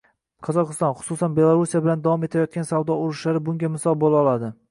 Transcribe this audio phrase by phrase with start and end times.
[0.45, 4.53] Qozog'iston, xususan, Belarusiya bilan davom etayotgan savdo urushlari bunga misol bo'la oladi